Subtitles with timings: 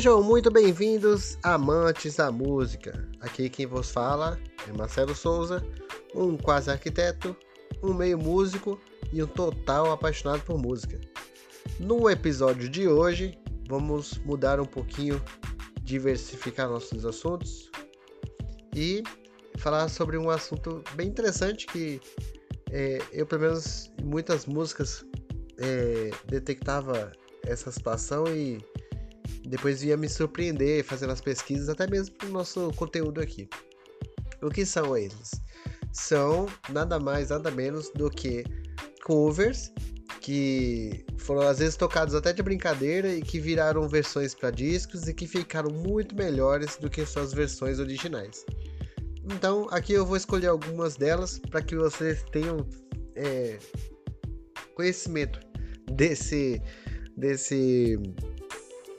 [0.00, 3.06] Sejam muito bem-vindos, amantes da música.
[3.20, 5.62] Aqui quem vos fala é Marcelo Souza,
[6.14, 7.36] um quase arquiteto,
[7.82, 8.80] um meio músico
[9.12, 10.98] e um total apaixonado por música.
[11.78, 15.22] No episódio de hoje, vamos mudar um pouquinho,
[15.82, 17.70] diversificar nossos assuntos
[18.74, 19.02] e
[19.58, 22.00] falar sobre um assunto bem interessante que
[22.70, 25.04] é, eu, pelo menos, em muitas músicas
[25.58, 27.12] é, detectava
[27.46, 28.64] essa situação e
[29.50, 33.48] depois ia me surpreender fazendo as pesquisas, até mesmo para o nosso conteúdo aqui.
[34.40, 35.32] O que são eles?
[35.92, 38.44] São nada mais, nada menos do que
[39.04, 39.72] covers
[40.20, 45.14] que foram às vezes tocados até de brincadeira e que viraram versões para discos e
[45.14, 48.44] que ficaram muito melhores do que suas versões originais.
[49.24, 52.66] Então aqui eu vou escolher algumas delas para que vocês tenham
[53.16, 53.58] é,
[54.74, 55.40] conhecimento
[55.92, 56.62] desse
[57.16, 57.98] desse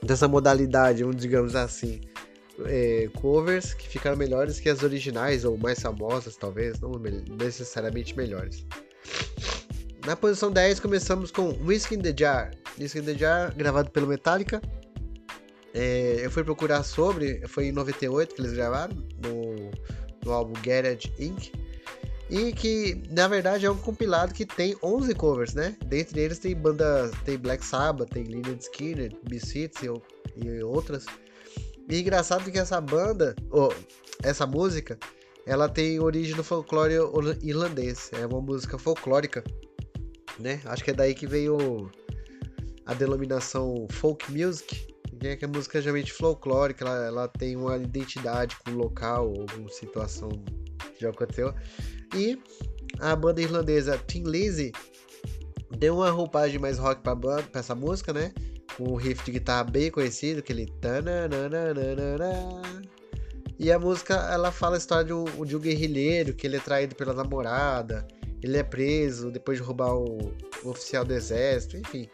[0.02, 2.00] dessa modalidade, digamos assim,
[2.66, 6.92] é, covers que ficaram melhores que as originais ou mais famosas, talvez, não
[7.38, 8.66] necessariamente melhores.
[10.04, 12.50] Na posição 10 começamos com Whiskey in the Jar.
[12.78, 14.60] Whiskey in the Jar, gravado pelo Metallica.
[15.74, 19.70] É, eu fui procurar sobre, foi em 98 que eles gravaram, no,
[20.24, 21.52] no álbum Garage Inc.
[22.32, 25.76] E que, na verdade, é um compilado que tem 11 covers, né?
[25.84, 31.04] Dentre eles tem banda, tem Black Sabbath, tem Lynyrd Skinner, Misfits e, e outras.
[31.90, 33.68] E engraçado que essa banda, oh,
[34.22, 34.98] essa música,
[35.44, 36.94] ela tem origem no folclore
[37.42, 38.10] irlandês.
[38.14, 39.44] É uma música folclórica,
[40.38, 40.58] né?
[40.64, 41.90] Acho que é daí que veio
[42.86, 44.86] a denominação folk music,
[45.20, 49.68] que é música geralmente folclórica, ela, ela tem uma identidade com o local ou alguma
[49.68, 50.30] situação
[50.94, 51.54] que já aconteceu.
[52.14, 52.38] E
[53.00, 54.72] a banda irlandesa Tim Lizzy
[55.78, 58.32] deu uma roupagem mais rock pra, banda, pra essa música, né?
[58.76, 60.72] Com um riff de guitarra bem conhecido, aquele.
[63.58, 66.60] E a música ela fala a história de um, de um guerrilheiro que ele é
[66.60, 68.06] traído pela namorada,
[68.42, 70.34] ele é preso depois de roubar o,
[70.64, 72.08] o oficial do exército, enfim.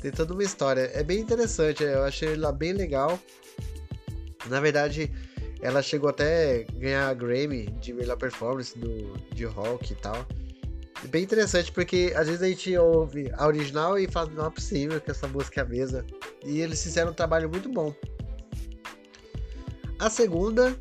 [0.00, 0.90] Tem toda uma história.
[0.92, 3.18] É bem interessante, eu achei ela bem legal.
[4.46, 5.10] Na verdade,
[5.62, 10.26] ela chegou até ganhar a Grammy de melhor performance do, de rock e tal.
[11.08, 15.00] Bem interessante, porque às vezes a gente ouve a original e fala, não é possível
[15.00, 16.04] que essa música é a mesma.
[16.44, 17.94] E eles fizeram um trabalho muito bom.
[20.00, 20.76] A segunda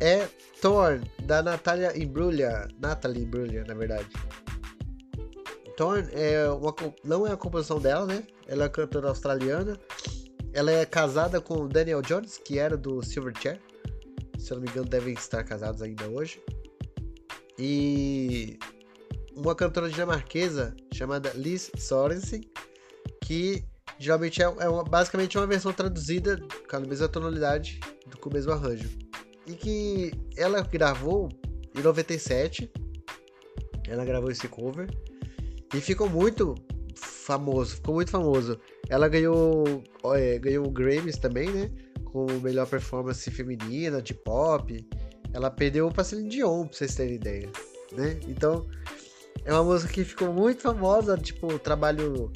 [0.00, 0.28] é
[0.60, 2.66] Thorn, da Natalia Imbruglia.
[2.80, 4.08] Natalie Imbruglia, na verdade.
[5.76, 6.74] Thorn é uma,
[7.04, 8.24] não é a composição dela, né?
[8.48, 9.78] Ela é cantora australiana.
[10.52, 13.60] Ela é casada com Daniel Jones, que era do Silverchair
[14.44, 16.40] se eu não me engano, devem estar casados ainda hoje.
[17.58, 18.58] E
[19.34, 22.42] uma cantora dinamarquesa chamada Liz Sorensen,
[23.22, 23.64] que
[23.98, 26.38] geralmente é, é uma, basicamente uma versão traduzida
[26.68, 27.80] com a mesma tonalidade,
[28.20, 28.90] com o mesmo arranjo.
[29.46, 31.30] E que ela gravou
[31.74, 32.70] em 97,
[33.88, 34.90] ela gravou esse cover
[35.74, 36.54] e ficou muito
[36.96, 38.60] famoso, ficou muito famoso.
[38.90, 39.82] Ela ganhou,
[40.14, 41.70] é, ganhou Grammys também, né?
[42.14, 44.88] Com melhor performance feminina, de pop.
[45.32, 47.50] Ela perdeu pra Celine Dion, pra vocês terem ideia,
[47.90, 48.20] né?
[48.28, 48.64] Então,
[49.44, 52.32] é uma música que ficou muito famosa, tipo, o trabalho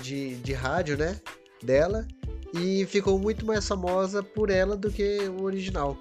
[0.00, 1.20] de, de rádio, né?
[1.62, 2.08] Dela.
[2.54, 5.98] E ficou muito mais famosa por ela do que o original.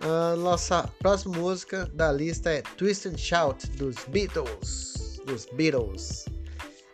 [0.00, 5.18] A nossa próxima música da lista é Twist and Shout dos Beatles.
[5.24, 6.26] Dos Beatles.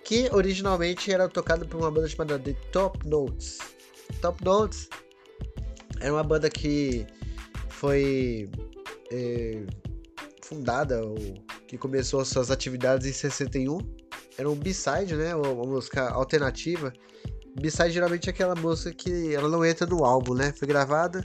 [0.04, 3.58] Que originalmente era tocado por uma banda chamada The Top Notes
[4.20, 4.88] Top Notes
[6.00, 7.06] era uma banda que
[7.68, 8.50] foi
[9.12, 9.62] é,
[10.42, 11.16] fundada, ou
[11.66, 13.78] que começou suas atividades em 61.
[14.36, 15.34] Era um B-side, né?
[15.34, 16.92] Uma, uma música alternativa.
[17.60, 20.52] B-side geralmente é aquela música que ela não entra no álbum, né?
[20.56, 21.24] Foi gravada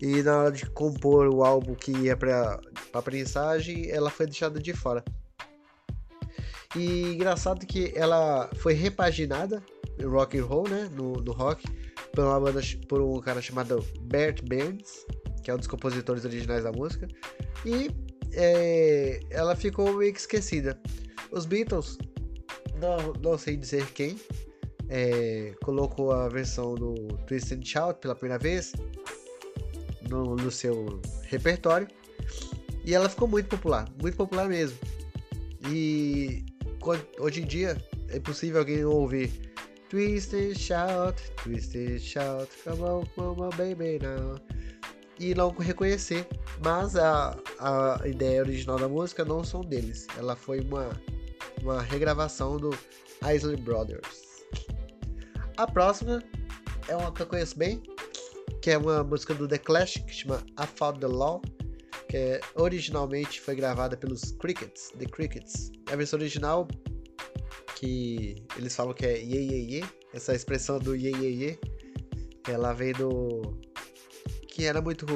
[0.00, 2.60] e na hora de compor o álbum que ia para
[2.92, 5.02] a prensagem, ela foi deixada de fora.
[6.74, 9.62] E engraçado que ela foi repaginada
[9.98, 10.90] no rock and roll, né?
[10.92, 11.64] No, no rock
[12.16, 15.04] por uma banda por um cara chamado Bert Burns,
[15.42, 17.06] que é um dos compositores originais da música,
[17.64, 17.90] e
[18.32, 20.80] é, ela ficou meio que esquecida.
[21.30, 21.98] Os Beatles,
[22.80, 24.18] não, não sei dizer quem,
[24.88, 26.94] é, colocou a versão do
[27.26, 28.72] Twist and Shout pela primeira vez
[30.08, 31.86] no, no seu repertório
[32.82, 34.78] e ela ficou muito popular, muito popular mesmo.
[35.68, 36.46] E
[37.18, 37.76] hoje em dia
[38.08, 39.45] é possível alguém ouvir
[39.88, 44.36] Twist and shout, twist and shout, come on, come on, baby now.
[45.18, 46.26] E não reconhecer,
[46.62, 50.06] mas a, a ideia original da música não são deles.
[50.18, 50.90] Ela foi uma,
[51.62, 52.76] uma regravação do
[53.32, 54.44] Isley Brothers.
[55.56, 56.22] A próxima
[56.88, 57.82] é uma que eu conheço bem,
[58.60, 61.40] que é uma música do The Clash, que chama I Found the Law,
[62.08, 65.70] que é, originalmente foi gravada pelos Crickets, The Crickets.
[65.90, 66.68] A versão original,
[67.76, 71.58] que eles falam que é ye, ye, ye, essa expressão do ye, ye, ye,
[72.48, 73.58] ela vem do...
[74.48, 75.06] que era muito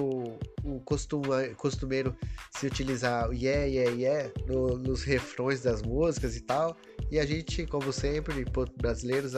[0.64, 2.14] o costume, costumeiro
[2.50, 6.76] se utilizar o yeah, yeah no, nos refrões das músicas e tal.
[7.10, 8.44] E a gente, como sempre,
[8.76, 9.34] brasileiros,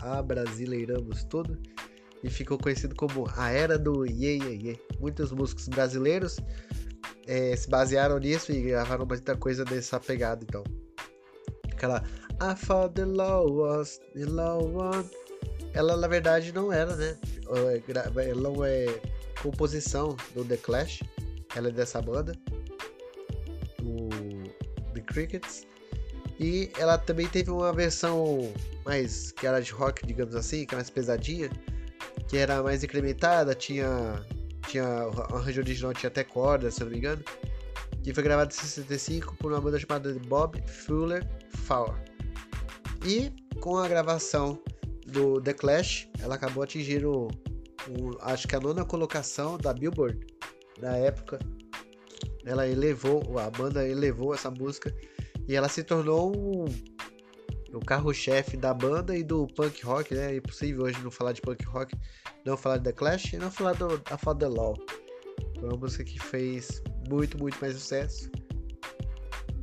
[0.00, 1.58] abrasileiramos tudo
[2.22, 4.82] e ficou conhecido como a era do yeah, yeah, yeah.
[5.00, 6.38] Muitos músicos brasileiros
[7.26, 10.62] é, se basearam nisso e gravaram muita coisa nessa pegada, então.
[11.82, 12.04] Aquela
[12.40, 15.04] I thought the was the law one.
[15.74, 17.18] Ela na verdade não era, né?
[18.24, 18.86] Ela não é
[19.42, 21.02] composição do The Clash.
[21.56, 22.38] Ela é dessa banda.
[23.82, 24.08] O
[24.94, 25.66] The Crickets.
[26.38, 28.52] E ela também teve uma versão
[28.84, 31.50] mais que era de rock, digamos assim, que é mais pesadinha,
[32.28, 34.24] que era mais incrementada, tinha
[34.68, 37.24] tinha o arranjo original tinha até corda, se eu não me engano,
[38.04, 41.26] que foi gravado em 65 por uma banda chamada Bob Fuller
[43.06, 44.62] E com a gravação
[45.06, 47.28] do The Clash, ela acabou atingindo
[47.88, 50.18] o, acho que a nona colocação da Billboard
[50.80, 51.38] da época.
[52.44, 54.94] Ela elevou, a banda elevou essa música
[55.48, 56.32] e ela se tornou
[57.72, 60.32] o, carro-chefe da banda e do punk rock, né?
[60.32, 61.96] É impossível hoje não falar de punk rock,
[62.44, 64.74] não falar de The Clash e não falar do A For The Law.
[65.58, 68.30] Foi uma música que fez muito, muito mais sucesso.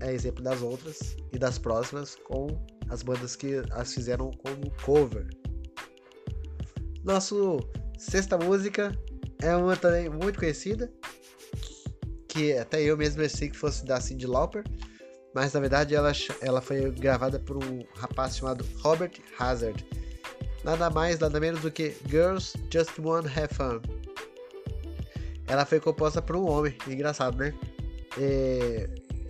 [0.01, 2.47] É exemplo das outras e das próximas com
[2.89, 5.27] as bandas que as fizeram como cover.
[7.03, 7.59] Nosso
[7.99, 8.97] Sexta música
[9.41, 10.89] é uma também muito conhecida,
[12.29, 14.63] que até eu mesmo pensei que fosse da Cyndi Lauper,
[15.35, 19.85] mas na verdade ela, ela foi gravada por um rapaz chamado Robert Hazard.
[20.63, 23.81] Nada mais, nada menos do que Girls Just Wanna Have Fun.
[25.47, 27.53] Ela foi composta por um homem, engraçado, né?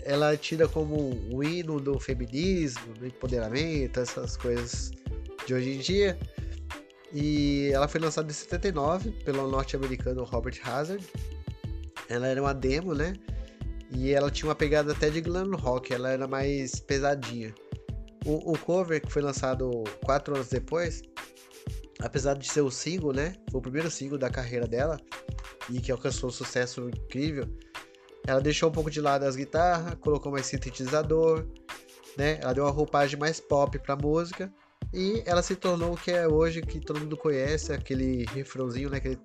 [0.10, 4.92] Ela é tida como um hino do feminismo, do empoderamento, essas coisas
[5.46, 6.18] de hoje em dia.
[7.14, 11.06] E ela foi lançada em 79 pelo norte-americano Robert Hazard.
[12.10, 13.14] Ela era uma demo, né?
[13.92, 17.54] E ela tinha uma pegada até de glam rock, ela era mais pesadinha.
[18.26, 21.04] O, o cover que foi lançado quatro anos depois,
[22.00, 23.36] apesar de ser o single, né?
[23.52, 25.00] Foi o primeiro single da carreira dela
[25.70, 27.48] e que alcançou um sucesso incrível.
[28.30, 31.48] Ela deixou um pouco de lado as guitarras, colocou mais sintetizador,
[32.16, 32.38] né?
[32.44, 34.54] Ela deu uma roupagem mais pop para a música
[34.94, 38.98] e ela se tornou o que é hoje, que todo mundo conhece, aquele refrãozinho, né?
[38.98, 39.18] Aquele.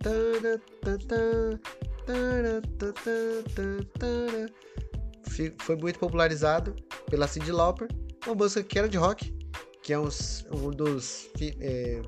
[5.59, 6.75] Foi muito popularizado
[7.11, 7.89] pela Cyndi Lauper.
[8.25, 9.37] Uma música que era de rock,
[9.83, 10.09] que é um,
[10.51, 11.29] um dos
[11.61, 12.01] é,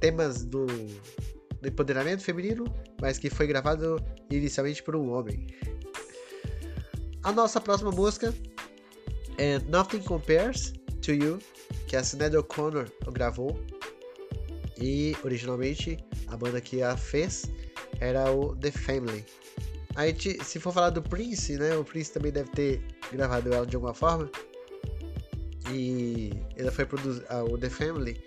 [0.00, 2.64] temas do, do empoderamento feminino,
[2.98, 5.46] mas que foi gravado inicialmente por um homem.
[7.24, 8.34] A nossa próxima música
[9.38, 11.38] é Nothing Compares to You,
[11.86, 13.58] que a Sinead O'Connor gravou.
[14.78, 15.96] E originalmente
[16.26, 17.50] a banda que a fez
[17.98, 19.24] era o The Family.
[19.96, 21.74] Aí se for falar do Prince, né?
[21.74, 24.30] O Prince também deve ter gravado ela de alguma forma.
[25.72, 27.44] E ela foi produzida.
[27.44, 28.22] O The Family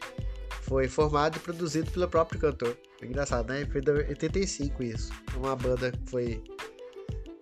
[0.63, 2.75] foi formado e produzido pelo próprio cantor.
[3.03, 3.63] Engraçado, né?
[3.72, 5.12] Foi de 85 isso.
[5.36, 6.43] Uma banda que foi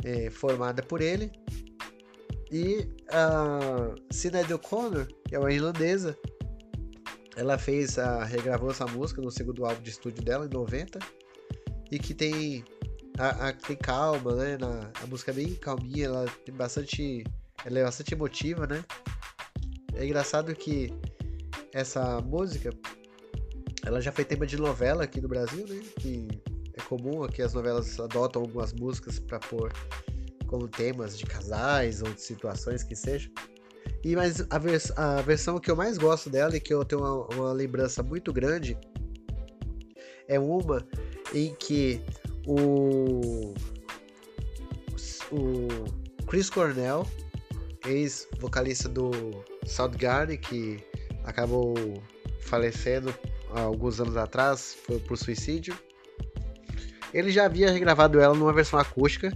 [0.04, 1.32] é, formada por ele.
[2.52, 6.18] E a Sinead O'Connor, que é uma irlandesa,
[7.36, 11.00] ela fez a regravou essa música no segundo álbum de estúdio dela em 90
[11.92, 12.64] e que tem
[13.18, 14.58] a, a tem calma, né?
[14.58, 17.24] Na, a música é bem calminha, ela tem bastante
[17.66, 18.84] ela é bastante emotiva, né?
[19.96, 20.94] É engraçado que
[21.74, 22.70] essa música
[23.86, 25.82] ela já foi tema de novela aqui no Brasil, né?
[26.00, 26.28] Que
[26.74, 29.72] é comum aqui as novelas adotam algumas músicas para pôr
[30.46, 33.32] como temas de casais ou de situações que sejam.
[34.04, 37.02] E mas a, vers a versão que eu mais gosto dela e que eu tenho
[37.02, 38.78] uma, uma lembrança muito grande
[40.28, 40.86] é uma
[41.34, 42.02] em que
[42.46, 43.54] o
[45.32, 45.68] o
[46.28, 47.08] Chris Cornell,
[47.86, 49.12] ex-vocalista do
[49.66, 50.84] Soundgarden, que
[51.24, 51.76] acabou
[52.42, 53.14] falecendo
[53.50, 55.78] alguns anos atrás, foi por suicídio.
[57.14, 59.32] Ele já havia regravado ela numa versão acústica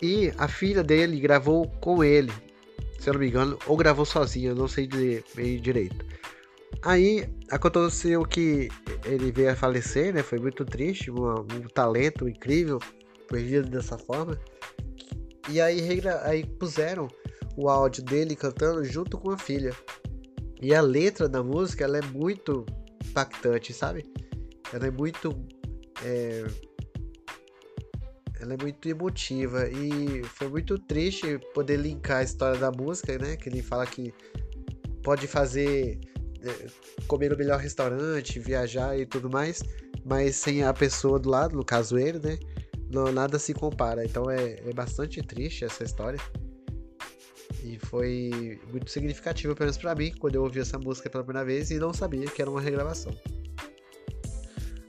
[0.00, 2.32] e a filha dele gravou com ele,
[2.98, 6.04] se eu não me engano, ou gravou sozinha, não sei dizer bem direito.
[6.82, 8.68] Aí aconteceu que
[9.04, 10.22] ele veio a falecer, né?
[10.22, 12.78] Foi muito triste, um, um talento incrível,
[13.28, 14.38] perdido dessa forma.
[15.48, 15.80] E aí,
[16.24, 17.08] aí puseram
[17.56, 19.72] o áudio dele cantando junto com a filha.
[20.60, 22.64] E a letra da música ela é muito
[23.04, 24.04] impactante, sabe?
[24.72, 25.30] ela é muito.
[26.04, 26.44] É,
[28.40, 33.36] ela é muito emotiva e foi muito triste poder linkar a história da música, né?
[33.36, 34.12] Que ele fala que
[35.02, 35.98] pode fazer
[36.42, 36.66] é,
[37.06, 39.62] comer no melhor restaurante, viajar e tudo mais,
[40.04, 42.38] mas sem a pessoa do lado, no caso ele, né?
[42.92, 44.04] Não, nada se compara.
[44.04, 46.20] Então é, é bastante triste essa história.
[47.64, 51.44] E foi muito significativo, pelo menos pra mim, quando eu ouvi essa música pela primeira
[51.44, 53.12] vez e não sabia que era uma regravação.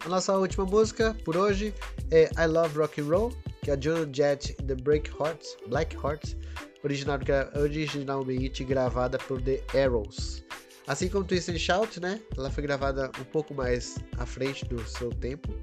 [0.07, 1.73] A nossa última música por hoje
[2.11, 5.97] é I Love Rock and Roll, que é a Joan Jett The Break Hearts, Black
[5.97, 6.37] Hearts,
[6.81, 10.45] originalmente gravada por The Arrows.
[10.87, 12.21] Assim como Twist and Shout, né?
[12.37, 15.53] Ela foi gravada um pouco mais à frente do seu tempo.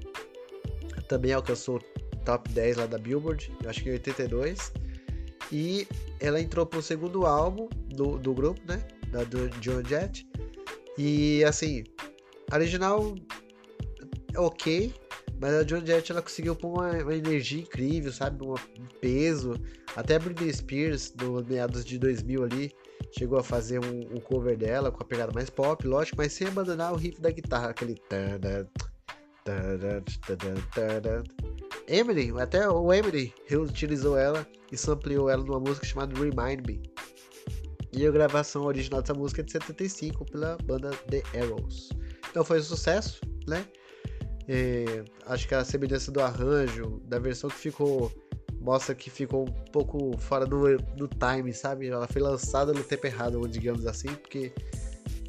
[1.07, 1.79] Também alcançou
[2.23, 4.71] top 10 lá da Billboard, eu acho que em 82.
[5.51, 5.87] E
[6.19, 8.85] ela entrou pro segundo álbum do, do grupo, né?
[9.07, 9.49] Da do
[9.89, 10.23] Jett.
[10.99, 11.83] E assim,
[12.53, 13.34] original é
[14.37, 14.93] ok,
[15.39, 18.43] mas a John Jett ela conseguiu pôr uma, uma energia incrível, sabe?
[18.43, 18.55] Um
[19.01, 19.53] peso.
[19.95, 22.71] Até a Britney Spears, no meados de 2000 ali,
[23.17, 26.47] chegou a fazer um, um, cover dela com a pegada mais pop, lógico, mas sem
[26.47, 27.95] abandonar o riff da guitarra, aquele.
[31.87, 36.81] Emily, até o Emily reutilizou ela e sampleou ela numa música chamada Remind Me.
[37.93, 41.89] E a gravação original dessa música é de 75 pela banda The Arrows.
[42.29, 43.65] Então foi um sucesso, né?
[44.47, 48.11] É, acho que a semelhança do arranjo, da versão que ficou,
[48.59, 51.87] mostra que ficou um pouco fora do, do time, sabe?
[51.87, 54.51] Ela foi lançada no tempo errado, digamos assim, porque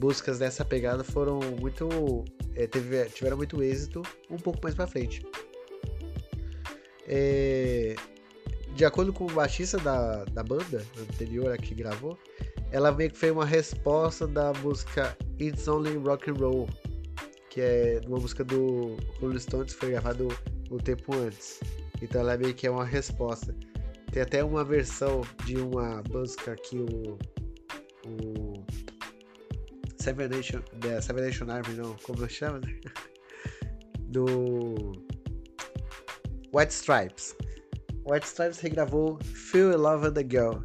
[0.01, 2.25] músicas dessa pegada foram muito.
[2.55, 5.27] É, teve, tiveram muito êxito um pouco mais pra frente.
[7.09, 7.95] É,
[8.75, 12.19] de acordo com o baixista da, da banda anterior a que gravou,
[12.71, 16.69] ela meio que foi uma resposta da música It's Only Rock and Roll,
[17.57, 20.29] que é uma música do Rolling Stones que foi gravado
[20.71, 21.59] um tempo antes.
[22.03, 23.57] Então ela meio que é uma resposta.
[24.13, 27.19] Tem até uma versão de uma música que o,
[28.07, 28.67] o
[29.99, 32.79] Seven Nation, The Seven Nation Army, não, como chama, né?
[34.11, 34.93] Do
[36.55, 37.35] White Stripes.
[38.05, 40.59] White Stripes regravou Feel Love with the Girl,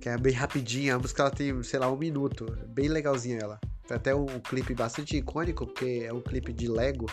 [0.00, 3.60] que é bem rapidinha, a música ela tem, sei lá, um minuto, bem legalzinha ela.
[3.90, 7.06] Tem até um clipe bastante icônico, porque é um clipe de Lego,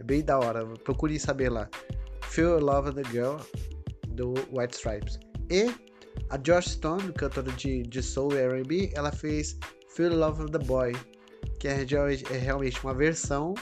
[0.00, 1.68] é bem da hora, procure saber lá.
[2.22, 3.36] Feel Love with the Girl,
[4.08, 5.20] do White Stripes.
[5.50, 5.70] E
[6.30, 9.58] a Josh Stone, cantora de, de soul R&B, ela fez
[9.94, 10.92] Feel Love with the Boy,
[11.60, 13.52] que é, é realmente uma versão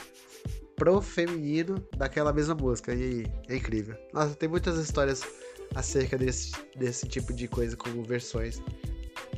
[0.77, 2.93] pro feminino daquela mesma música.
[2.93, 3.97] E é incrível.
[4.13, 5.21] Nossa, tem muitas histórias
[5.75, 8.61] acerca desse, desse tipo de coisa, como versões.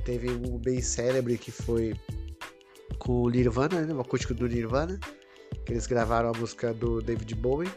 [0.06, 1.96] Teve um bem célebre que foi
[3.00, 3.94] com o Nirvana, né?
[3.94, 5.00] O acústico do Nirvana.
[5.66, 7.70] Que eles gravaram a música do David Bowie.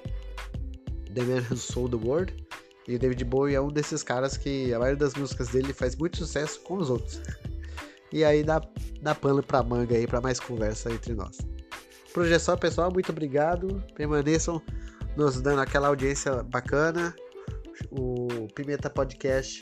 [1.14, 2.46] The Man Who Sold the World.
[2.88, 5.96] E o David Bowie é um desses caras que a maioria das músicas dele faz
[5.96, 7.20] muito sucesso com os outros.
[8.12, 8.61] E aí dá,
[9.02, 11.38] dá pano pra manga aí pra mais conversa entre nós.
[12.12, 13.82] Projeção pessoal, muito obrigado.
[13.94, 14.62] Permaneçam
[15.16, 17.14] nos dando aquela audiência bacana.
[17.90, 19.61] O Pimenta Podcast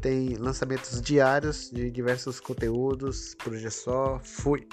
[0.00, 3.34] tem lançamentos diários de diversos conteúdos.
[3.34, 4.66] Projeção, fui.